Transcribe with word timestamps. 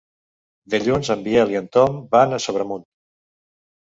Dilluns 0.75 1.11
en 1.15 1.21
Biel 1.29 1.53
i 1.55 1.59
en 1.61 1.67
Tom 1.77 1.99
van 2.17 2.33
a 2.33 2.41
Sobremunt. 2.47 2.87